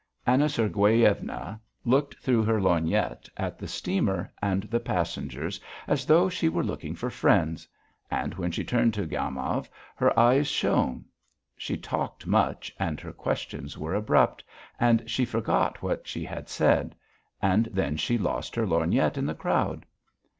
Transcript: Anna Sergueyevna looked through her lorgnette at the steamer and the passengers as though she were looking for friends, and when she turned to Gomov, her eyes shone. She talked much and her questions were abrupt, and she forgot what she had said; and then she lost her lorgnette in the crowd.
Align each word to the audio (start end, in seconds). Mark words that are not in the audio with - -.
Anna 0.25 0.49
Sergueyevna 0.49 1.61
looked 1.85 2.15
through 2.17 2.41
her 2.41 2.59
lorgnette 2.59 3.29
at 3.37 3.59
the 3.59 3.67
steamer 3.67 4.33
and 4.41 4.63
the 4.63 4.79
passengers 4.79 5.61
as 5.85 6.07
though 6.07 6.27
she 6.27 6.49
were 6.49 6.63
looking 6.63 6.95
for 6.95 7.11
friends, 7.11 7.67
and 8.09 8.33
when 8.33 8.49
she 8.51 8.63
turned 8.63 8.95
to 8.95 9.05
Gomov, 9.05 9.69
her 9.95 10.17
eyes 10.19 10.47
shone. 10.47 11.05
She 11.55 11.77
talked 11.77 12.25
much 12.25 12.73
and 12.79 12.99
her 12.99 13.13
questions 13.13 13.77
were 13.77 13.93
abrupt, 13.93 14.43
and 14.79 15.07
she 15.07 15.23
forgot 15.23 15.83
what 15.83 16.07
she 16.07 16.25
had 16.25 16.49
said; 16.49 16.95
and 17.39 17.65
then 17.67 17.95
she 17.95 18.17
lost 18.17 18.55
her 18.55 18.65
lorgnette 18.65 19.19
in 19.19 19.27
the 19.27 19.35
crowd. 19.35 19.85